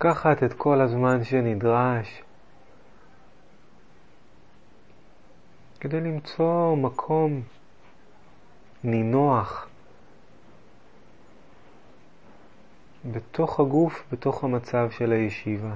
[0.00, 2.22] לקחת את כל הזמן שנדרש
[5.80, 7.42] כדי למצוא מקום
[8.84, 9.68] נינוח
[13.12, 15.74] בתוך הגוף, בתוך המצב של הישיבה.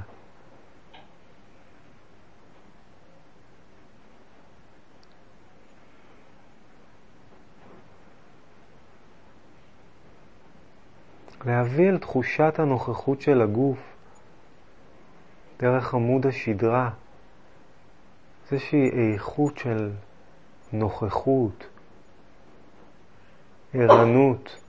[11.46, 13.93] להביא אל תחושת הנוכחות של הגוף
[15.58, 16.90] דרך עמוד השדרה,
[18.52, 19.90] איזושהי איכות של
[20.72, 21.66] נוכחות,
[23.74, 24.60] ערנות.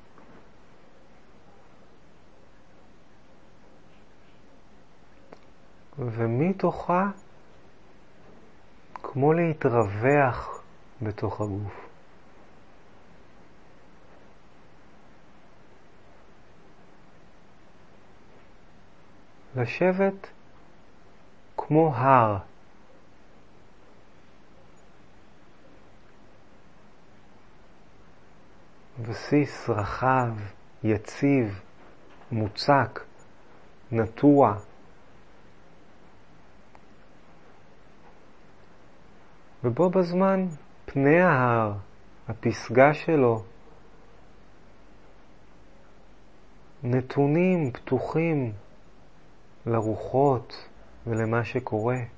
[5.99, 7.09] ומתוכה
[9.03, 10.63] כמו להתרווח
[11.01, 11.85] בתוך הגוף.
[19.55, 20.27] לשבת
[21.67, 22.37] כמו הר.
[29.01, 30.29] בסיס רחב,
[30.83, 31.61] יציב,
[32.31, 32.99] מוצק,
[33.91, 34.55] נטוע.
[39.63, 40.45] ובו בזמן
[40.85, 41.73] פני ההר,
[42.27, 43.43] הפסגה שלו,
[46.83, 48.53] נתונים, פתוחים
[49.65, 50.67] לרוחות
[51.07, 52.14] ולמה שקורה.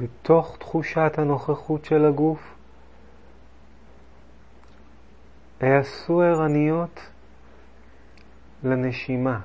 [0.00, 2.54] בתוך תחושת הנוכחות של הגוף,
[5.60, 7.00] העשו ערניות
[8.64, 9.40] לנשימה.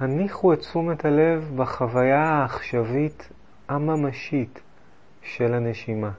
[0.00, 3.28] הניחו את תשומת הלב בחוויה העכשווית
[3.68, 4.60] הממשית
[5.22, 6.10] של הנשימה.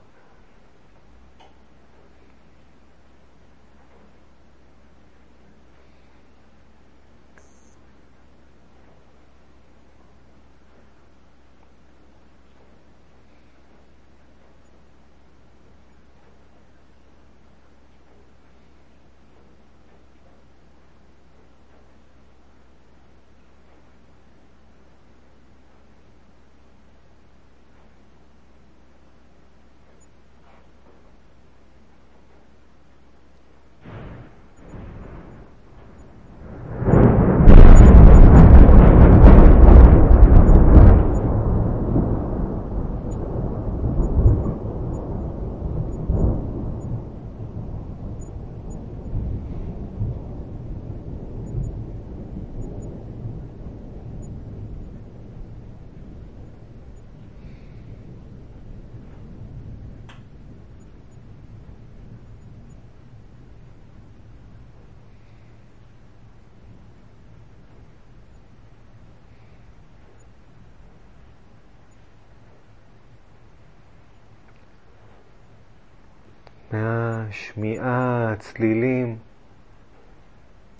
[76.72, 79.18] מהשמיעה, הצלילים,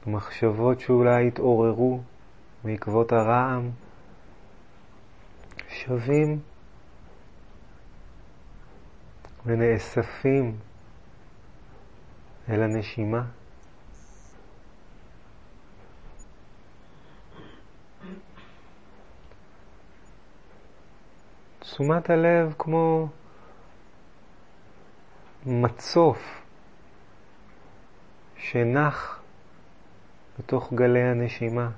[0.06, 2.00] מחשבות שאולי התעוררו
[2.64, 3.70] בעקבות הרעם,
[5.68, 6.40] שווים
[9.46, 10.56] ונאספים
[12.48, 13.22] אל הנשימה.
[21.60, 23.09] תשומת הלב כמו
[25.47, 26.42] מצוף
[28.37, 29.21] שנח
[30.39, 31.71] בתוך גלי הנשימה.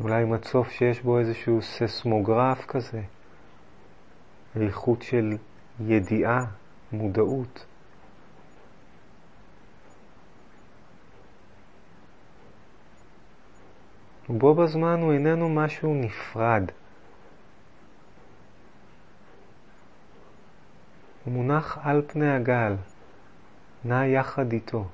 [0.00, 3.02] אולי מצוף שיש בו איזשהו ססמוגרף כזה,
[4.60, 5.36] איכות של
[5.80, 6.44] ידיעה,
[6.92, 7.66] מודעות.
[14.30, 16.64] ובו בזמן הוא איננו משהו נפרד.
[21.30, 22.74] הוא מונח על פני הגל,
[23.84, 24.84] נע יחד איתו,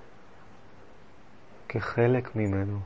[1.68, 2.78] כחלק ממנו.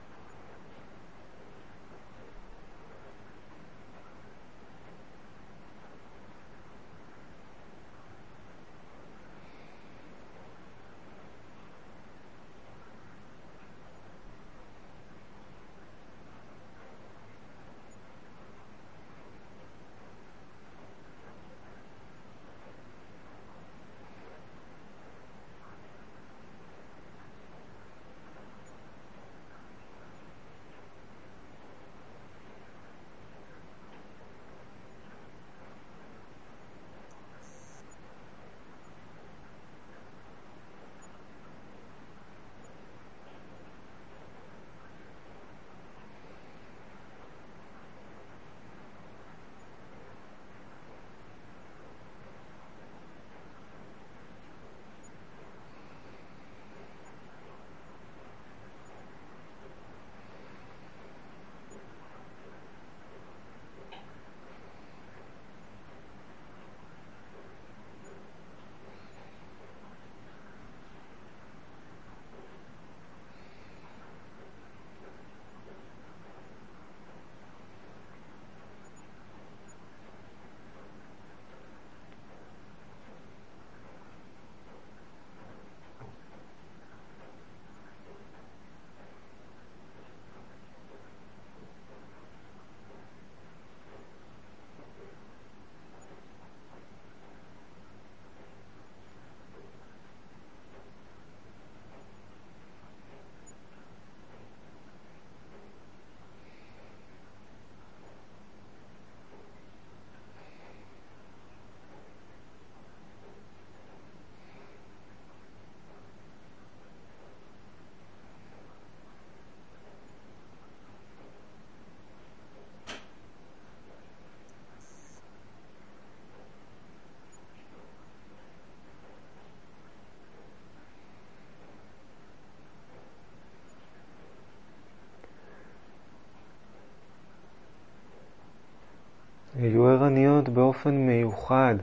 [140.61, 141.75] באופן מיוחד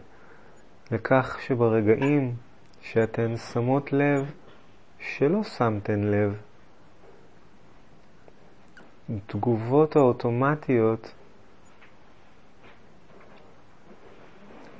[0.91, 2.35] לכך שברגעים
[2.81, 4.31] שאתן שמות לב
[4.99, 6.37] שלא שמתן לב,
[9.09, 11.11] התגובות האוטומטיות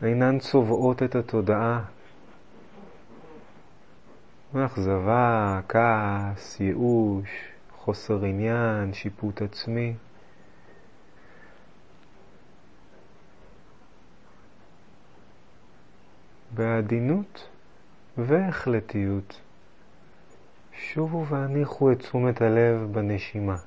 [0.03, 1.83] אינן צובעות את התודעה.
[4.55, 7.29] אכזבה, כעס, ייאוש,
[7.71, 9.93] חוסר עניין, שיפוט עצמי.
[16.57, 17.47] בעדינות
[18.17, 19.41] והחלטיות
[20.73, 23.57] שובו והניחו את תשומת הלב בנשימה.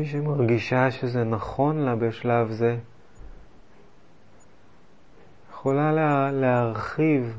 [0.00, 2.76] מי שמרגישה שזה נכון לה בשלב זה,
[5.50, 7.38] יכולה לה, להרחיב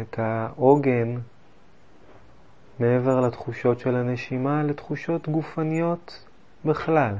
[0.00, 1.14] את העוגן
[2.78, 6.24] מעבר לתחושות של הנשימה לתחושות גופניות
[6.64, 7.14] בכלל.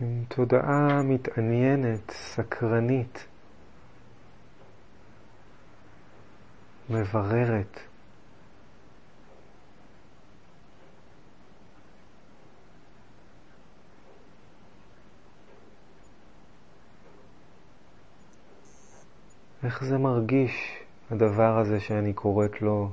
[0.00, 3.26] עם תודעה מתעניינת, סקרנית,
[6.90, 7.80] מבררת.
[19.64, 22.90] איך זה מרגיש, הדבר הזה שאני קוראת לו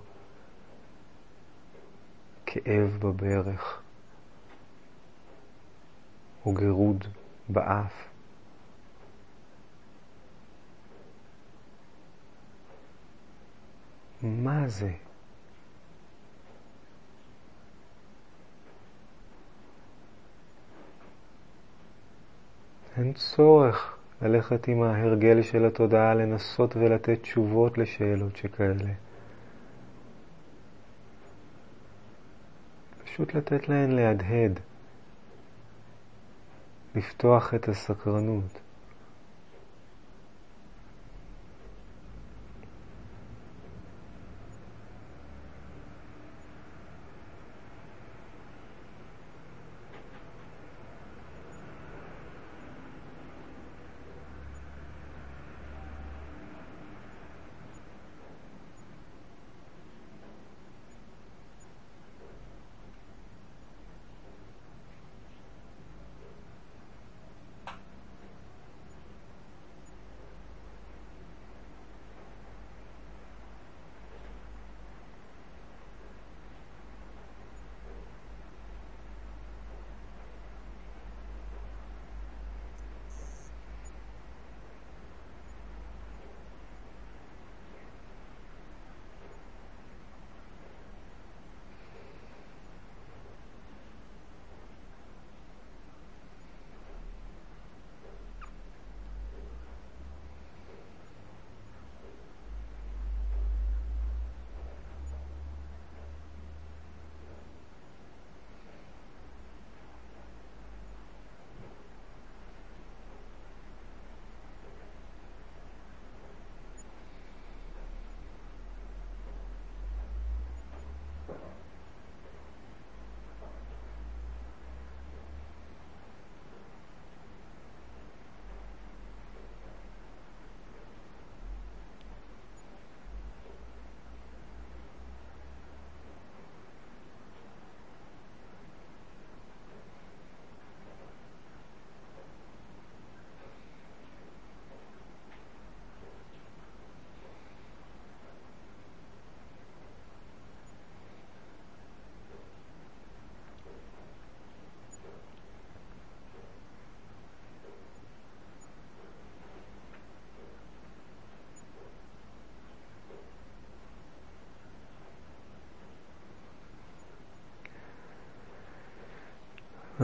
[2.45, 3.81] כאב בברך?
[6.45, 7.05] או גירוד
[7.49, 8.07] באף.
[14.23, 14.91] מה זה?
[22.97, 28.93] אין צורך ללכת עם ההרגל של התודעה לנסות ולתת תשובות לשאלות שכאלה.
[33.03, 34.59] פשוט לתת להן להדהד.
[36.95, 38.64] לפתוח את הסקרנות.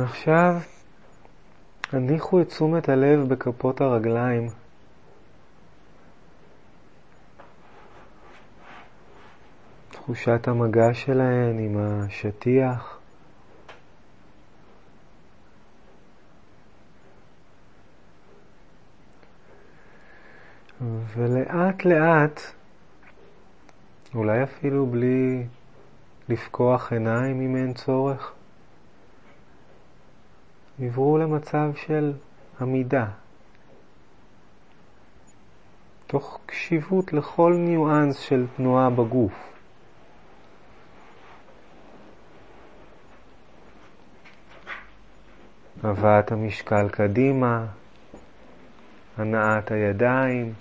[0.02, 0.56] ועכשיו
[1.92, 4.50] הניחו את תשומת הלב בכפות הרגליים.
[9.90, 13.00] תחושת המגע שלהן עם השטיח.
[21.14, 22.42] ולאט לאט,
[24.16, 25.46] אולי אפילו בלי
[26.30, 28.34] לפקוח עיניים אם אין צורך,
[30.80, 32.14] עברו למצב של
[32.62, 33.06] עמידה,
[36.08, 39.34] תוך קשיבות לכל ניואנס של תנועה בגוף.
[45.84, 47.66] הבאת המשקל קדימה,
[49.18, 50.54] הנעת הידיים,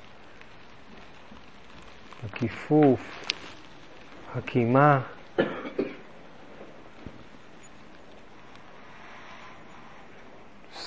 [2.25, 3.01] הכיפוף,
[4.35, 5.01] הקימה.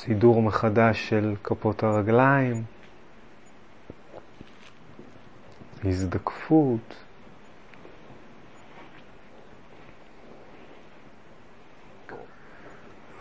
[0.05, 2.63] סידור מחדש של כפות הרגליים,
[5.83, 6.95] הזדקפות.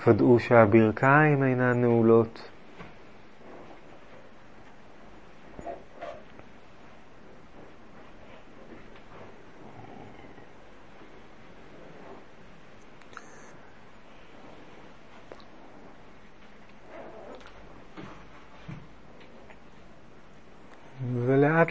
[0.06, 2.51] ודאו שהברכיים אינן נעולות.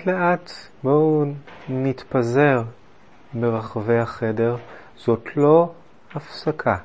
[0.08, 0.51] לאט
[0.84, 1.25] בואו
[1.70, 2.63] נתפזר
[3.34, 4.55] ברחבי החדר.
[4.98, 5.72] זאת לא
[6.15, 6.77] הפסקה.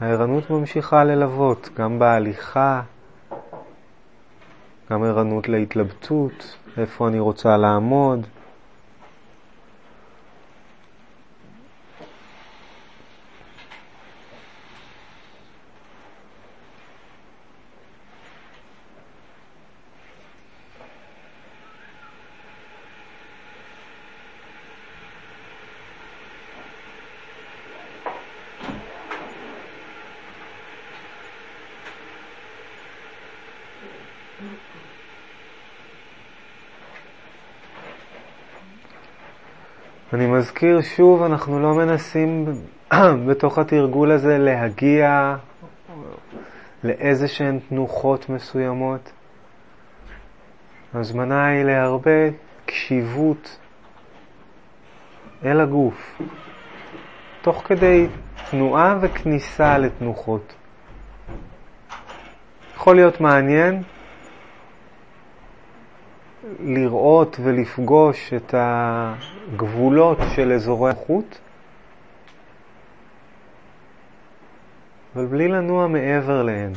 [0.00, 2.82] הערנות ממשיכה ללוות, גם בהליכה,
[4.90, 8.26] גם ערנות להתלבטות, איפה אני רוצה לעמוד.
[40.14, 42.44] אני מזכיר שוב, אנחנו לא מנסים
[43.28, 45.36] בתוך התרגול הזה להגיע
[46.84, 49.12] לאיזה שהן תנוחות מסוימות.
[50.94, 52.30] הזמנה היא להרבה
[52.66, 53.58] קשיבות
[55.44, 56.20] אל הגוף,
[57.42, 58.06] תוך כדי
[58.50, 60.54] תנועה וכניסה לתנוחות.
[62.76, 63.82] יכול להיות מעניין
[66.64, 71.38] לראות ולפגוש את הגבולות של אזורי החוט,
[75.16, 76.72] אבל בלי לנוע מעבר להן.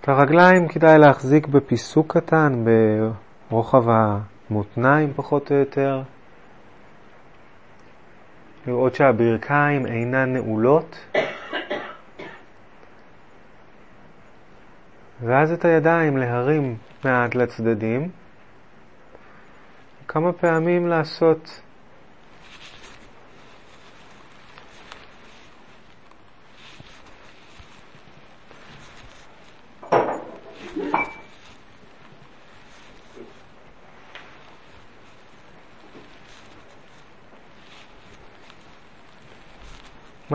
[0.00, 2.64] את הרגליים כדאי להחזיק בפיסוק קטן,
[3.50, 6.02] ברוחב המותניים פחות או יותר.
[8.66, 10.96] לראות שהברכיים אינן נעולות.
[15.22, 18.08] ואז את הידיים להרים מעט לצדדים,
[20.08, 21.61] כמה פעמים לעשות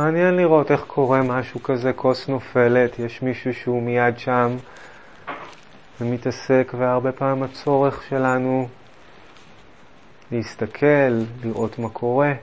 [0.08, 4.56] מעניין לראות איך קורה משהו כזה, כוס נופלת, יש מישהו שהוא מיד שם
[6.02, 8.68] ומתעסק, והרבה פעמים הצורך שלנו
[10.32, 11.12] להסתכל,
[11.44, 12.34] לראות מה קורה.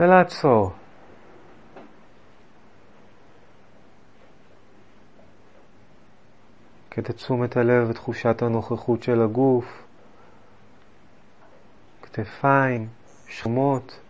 [0.00, 0.79] ולעצור.
[6.90, 9.82] כדי תשומת הלב ותחושת הנוכחות של הגוף,
[12.02, 12.88] כתפיים,
[13.28, 14.00] שמות.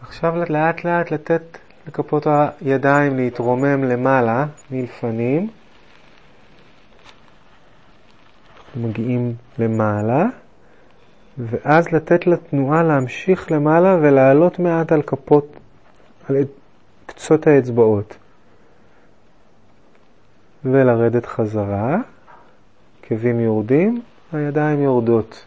[0.00, 1.42] עכשיו לאט לאט לתת
[1.86, 2.26] לכפות
[2.60, 5.50] הידיים להתרומם למעלה מלפנים.
[8.76, 10.43] מגיעים למעלה.
[11.38, 15.56] ואז לתת לתנועה להמשיך למעלה ולעלות מעט על כפות,
[16.28, 16.36] על
[17.06, 18.16] קצות האצבעות.
[20.64, 21.96] ולרדת חזרה,
[23.02, 25.44] עקבים יורדים, הידיים יורדות.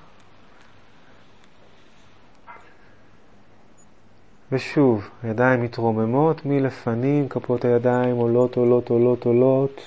[4.52, 9.82] ושוב, הידיים מתרוממות מלפנים, כפות הידיים עולות, עולות, עולות, עולות,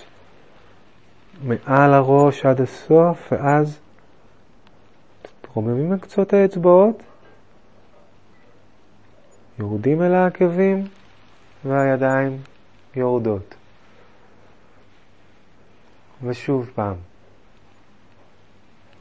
[1.45, 3.79] מעל הראש עד הסוף, ואז
[5.51, 7.03] תתרוממים מקצות האצבעות,
[9.59, 10.87] יורדים אל העקבים,
[11.65, 12.39] והידיים
[12.97, 13.55] יורדות.
[16.23, 16.95] ושוב פעם,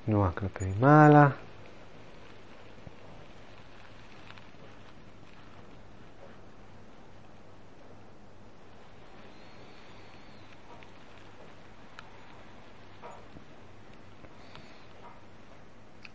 [0.06, 1.30] תנועה כלפי מעלה.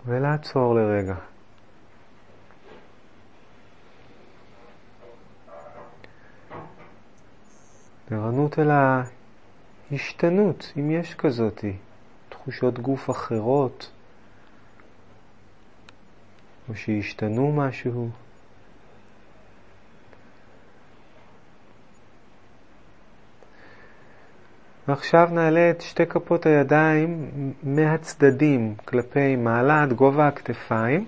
[0.06, 1.14] ולעצור לרגע.
[8.10, 8.70] ערנות אל
[9.90, 11.76] ההשתנות, אם יש כזאתי,
[12.28, 13.90] תחושות גוף אחרות,
[16.68, 18.10] או שהשתנו משהו.
[24.88, 27.30] ועכשיו נעלה את שתי כפות הידיים
[27.62, 31.04] מהצדדים כלפי מעלה עד גובה הכתפיים,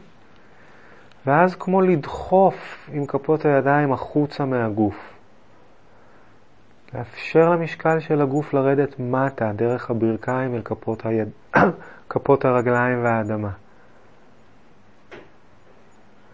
[1.27, 5.17] ואז כמו לדחוף עם כפות הידיים החוצה מהגוף.
[6.95, 11.29] לאפשר למשקל של הגוף לרדת מטה דרך הברכיים אל כפות, היד...
[12.11, 13.51] כפות הרגליים והאדמה.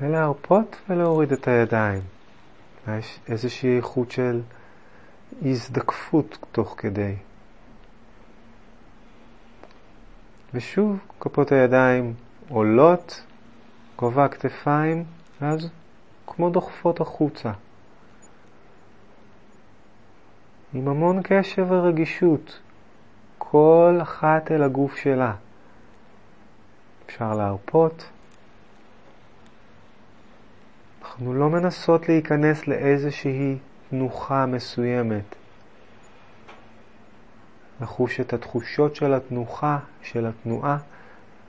[0.00, 2.02] ולהרפות ולהוריד את הידיים.
[2.98, 4.40] יש איזושהי איכות של
[5.42, 7.14] הזדקפות תוך כדי.
[10.54, 12.14] ושוב, כפות הידיים
[12.48, 13.22] עולות,
[13.96, 15.04] גובה הכתפיים,
[15.40, 15.68] ואז
[16.26, 17.52] כמו דוחפות החוצה.
[20.74, 22.60] עם המון קשב ורגישות,
[23.38, 25.34] כל אחת אל הגוף שלה.
[27.06, 28.04] אפשר להרפות.
[31.02, 33.58] אנחנו לא מנסות להיכנס לאיזושהי
[33.90, 35.41] תנוחה מסוימת.
[37.80, 40.78] לחוש את התחושות של התנוחה, של התנועה,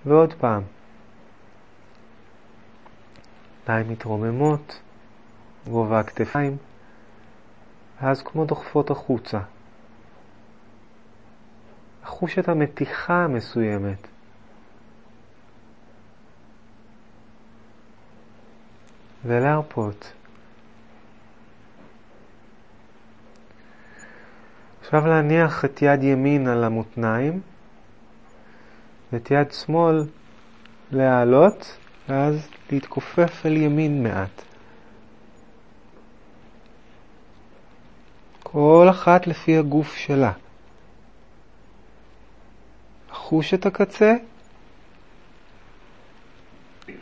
[0.05, 0.61] ועוד פעם.
[3.63, 4.79] ידיים מתרוממות,
[5.67, 6.57] גובה הכתפיים.
[8.01, 9.39] ואז כמו דוחפות החוצה.
[12.03, 14.07] לחוש את המתיחה המסוימת.
[19.25, 20.13] ולהרפות.
[24.93, 27.41] עכשיו להניח את יד ימין על המותניים
[29.13, 30.05] ואת יד שמאל
[30.91, 31.77] להעלות
[32.09, 34.41] ואז להתכופף אל ימין מעט.
[38.43, 40.31] כל אחת לפי הגוף שלה.
[43.11, 44.13] לחוש את הקצה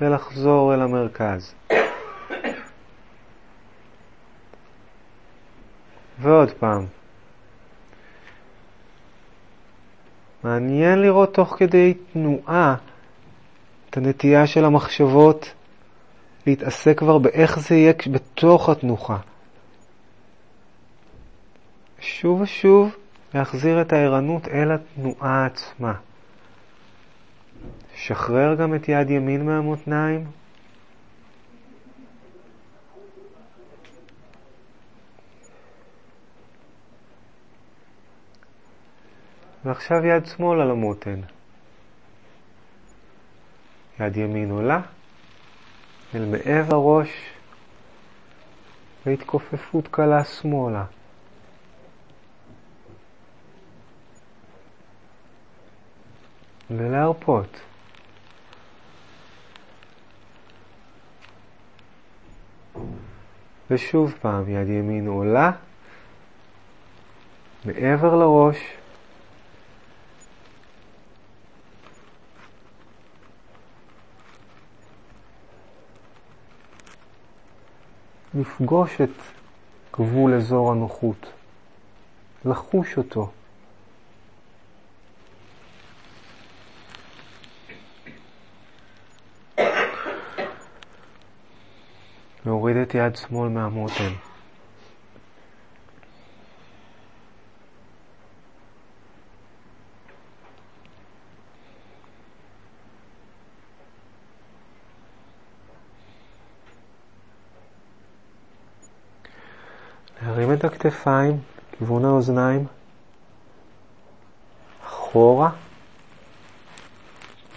[0.01, 1.54] ולחזור אל המרכז.
[6.19, 7.01] ועוד פעם.
[10.43, 12.75] מעניין לראות תוך כדי תנועה
[13.89, 15.54] את הנטייה של המחשבות
[16.47, 19.17] להתעסק כבר באיך זה יהיה בתוך התנוחה.
[21.99, 22.95] שוב ושוב
[23.34, 25.93] להחזיר את הערנות אל התנועה עצמה.
[27.95, 30.40] שחרר גם את יד ימין מהמותניים.
[39.65, 41.21] ועכשיו יד שמאל על המותן.
[44.00, 44.82] יד ימין עולה
[46.15, 47.10] אל מעבר הראש
[49.06, 50.86] והתכופפות קלה שמאלה.
[56.69, 57.62] ולהרפות.
[63.71, 65.52] ושוב פעם, יד ימין עולה
[67.65, 68.81] מעבר לראש.
[78.34, 79.10] לפגוש את
[79.94, 81.32] גבול אזור הנוחות,
[82.46, 83.32] לחוש אותו.
[92.46, 94.31] להוריד את יד שמאל מהמותן.
[110.52, 111.40] מרים את הכתפיים,
[111.72, 112.66] כיוון האוזניים,
[114.86, 115.52] אחורה,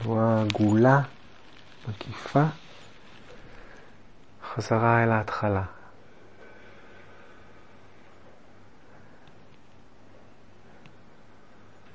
[0.02, 1.00] תנועה עגולה,
[1.88, 2.44] מקיפה,
[4.44, 5.62] חזרה אל ההתחלה.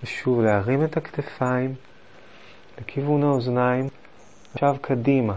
[0.03, 1.75] ושוב להרים את הכתפיים
[2.81, 3.87] לכיוון האוזניים,
[4.53, 5.35] עכשיו קדימה.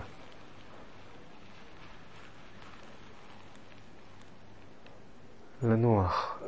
[5.62, 6.38] לנוח.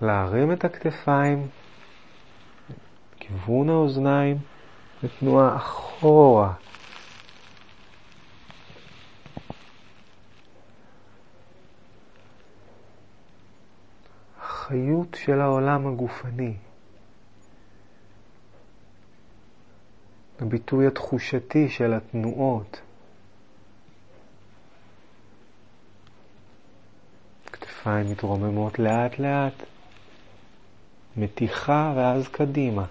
[0.00, 1.48] להרים את הכתפיים,
[3.16, 4.38] כיוון האוזניים,
[5.02, 6.52] ותנועה אחורה.
[14.40, 16.54] החיות של העולם הגופני.
[20.40, 22.80] הביטוי התחושתי של התנועות.
[27.52, 29.62] כתפיים מתרוממות לאט לאט,
[31.16, 32.84] מתיחה ואז קדימה.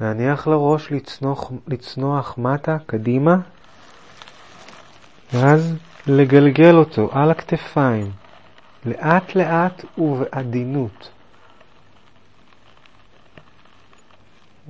[0.00, 3.36] להניח לראש לצנוח, לצנוח מטה, קדימה,
[5.32, 5.74] ואז
[6.06, 8.10] לגלגל אותו על הכתפיים,
[8.84, 11.10] לאט לאט ובעדינות.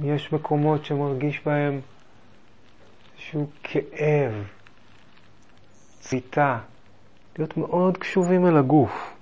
[0.02, 1.80] יש מקומות שמרגיש בהם
[3.14, 4.32] איזשהו כאב,
[6.00, 6.58] ציטה,
[7.38, 9.12] להיות מאוד קשובים אל הגוף.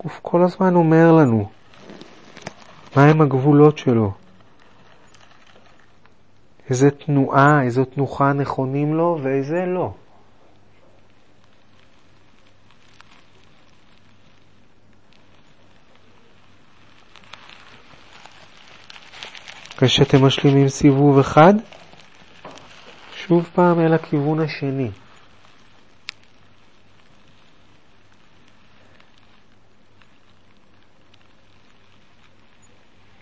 [0.00, 1.50] הגוף כל הזמן אומר לנו
[2.96, 4.12] מהם הגבולות שלו.
[6.72, 9.92] איזה תנועה, איזו תנוחה נכונים לו ואיזה לא.
[19.76, 21.54] אחרי שאתם משלימים סיבוב אחד,
[23.14, 24.90] שוב פעם אל הכיוון השני.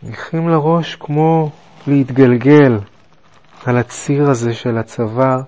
[0.02, 1.50] ניחים לראש כמו
[1.86, 2.78] להתגלגל
[3.66, 5.40] על הציר הזה של הצוואר,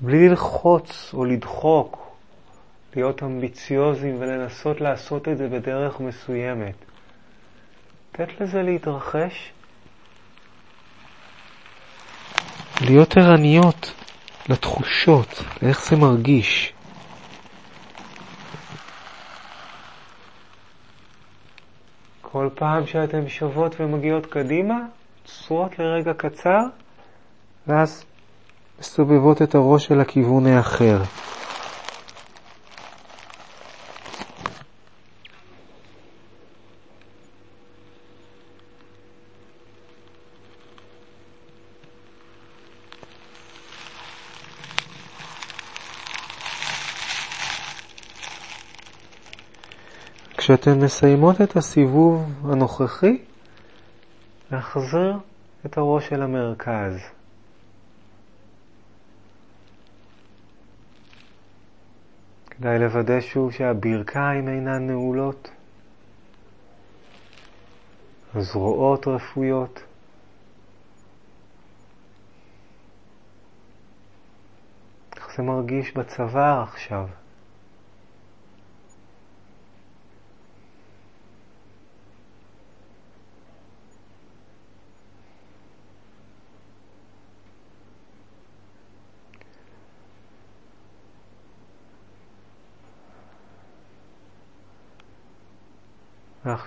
[0.00, 2.08] בלי ללחוץ או לדחוק,
[2.96, 6.74] להיות אמביציוזים ולנסות לעשות את זה בדרך מסוימת.
[8.14, 9.52] לתת לזה להתרחש,
[12.80, 13.94] להיות ערניות
[14.48, 16.72] לתחושות, לאיך זה מרגיש.
[22.22, 24.78] כל פעם שאתן שוות ומגיעות קדימה,
[25.22, 26.60] עוצרות לרגע קצר,
[27.68, 28.04] ואז
[28.80, 31.02] מסובבות את הראש אל הכיוון האחר.
[50.36, 53.18] כשאתן מסיימות את הסיבוב הנוכחי,
[54.50, 55.18] להחזיר
[55.66, 57.17] את הראש אל המרכז.
[62.58, 65.50] כדאי לוודא שוב שהברכיים אינן נעולות,
[68.34, 69.82] הזרועות רפויות.
[75.16, 77.06] איך זה מרגיש בצוואר עכשיו?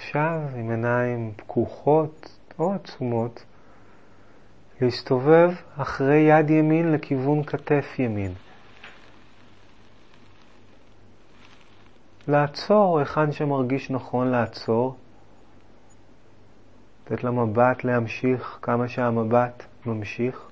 [0.02, 3.44] ועכשיו, עם עיניים פקוחות או עצומות,
[4.82, 8.34] להסתובב אחרי יד ימין לכיוון כתף ימין.
[12.28, 14.96] לעצור היכן שמרגיש נכון לעצור,
[17.06, 20.50] לתת למבט להמשיך כמה שהמבט ממשיך,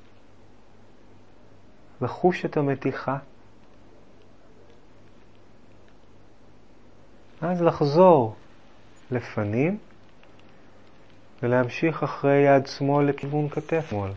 [2.02, 3.18] לחוש את המתיחה,
[7.42, 8.36] אז לחזור
[9.12, 9.78] לפנים,
[11.44, 14.12] ולהמשיך אחרי יד שמאל לכיוון כתף שמאל.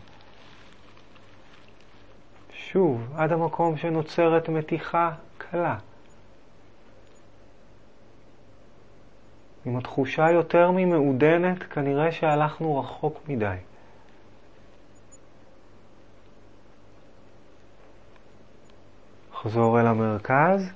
[2.52, 5.76] שוב, עד המקום שנוצרת מתיחה קלה.
[9.66, 13.57] אם התחושה יותר ממעודנת, כנראה שהלכנו רחוק מדי.
[19.35, 20.70] חזור אל המרכז,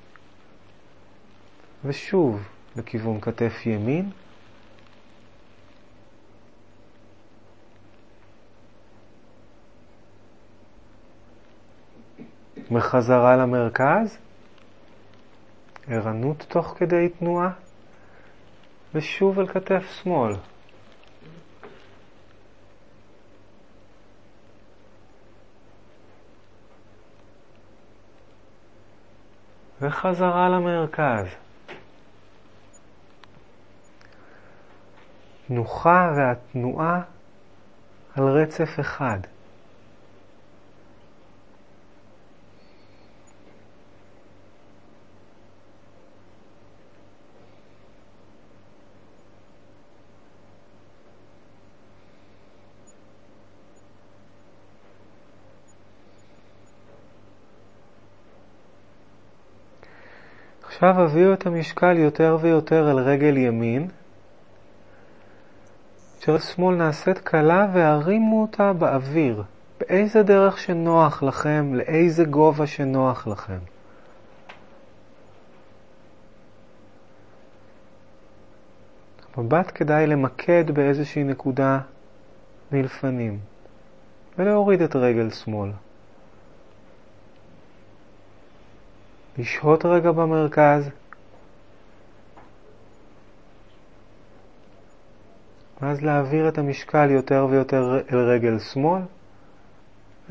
[1.85, 4.11] ושוב, לכיוון כתף ימין.
[12.71, 14.19] מחזרה למרכז,
[15.89, 17.51] ערנות תוך כדי תנועה,
[18.95, 20.33] ושוב אל כתף שמאל.
[29.81, 31.46] וחזרה למרכז.
[35.49, 37.01] תנוחה והתנועה
[38.17, 39.19] על רצף אחד.
[60.63, 63.89] עכשיו הביאו את המשקל יותר ויותר אל רגל ימין,
[66.27, 69.43] שמאל נעשית קלה והרימו אותה באוויר,
[69.81, 73.59] באיזה דרך שנוח לכם, לאיזה גובה שנוח לכם.
[79.39, 81.79] מבט כדאי למקד באיזושהי נקודה
[82.73, 83.39] מלפנים,
[84.39, 85.71] ולהוריד את רגל שמאל.
[89.39, 90.91] לשהות רגע במרכז,
[95.83, 99.03] ואז להעביר את המשקל יותר ויותר אל רגל שמאל,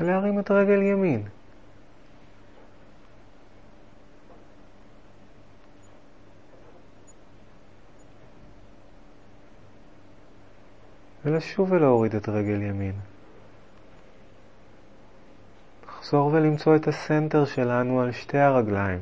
[0.00, 1.22] ולהרים את רגל ימין.
[11.24, 12.94] ולשוב ולהוריד את רגל ימין.
[15.88, 19.00] לחזור ולמצוא את הסנטר שלנו על שתי הרגליים.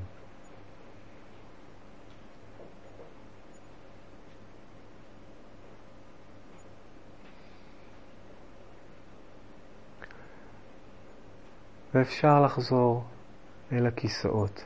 [11.94, 13.04] ואפשר לחזור
[13.72, 14.64] אל הכיסאות.